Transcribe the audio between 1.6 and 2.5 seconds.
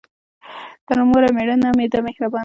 ،نه ده مهربانه.